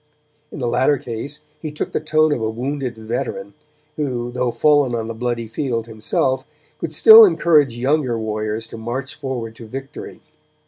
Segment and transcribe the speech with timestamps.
[0.51, 3.53] In the latter case he took the tone of a wounded veteran,
[3.97, 6.43] who, though fallen on the bloody field himself,
[6.79, 10.21] could still encourage younger warriors to march forward to victory.